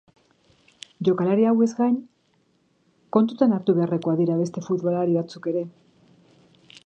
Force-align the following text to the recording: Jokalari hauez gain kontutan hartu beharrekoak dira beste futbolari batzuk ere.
Jokalari 1.07 1.45
hauez 1.49 1.67
gain 1.81 1.99
kontutan 3.17 3.55
hartu 3.57 3.77
beharrekoak 3.81 4.19
dira 4.23 4.37
beste 4.41 4.63
futbolari 4.69 5.19
batzuk 5.21 5.51
ere. 5.55 5.63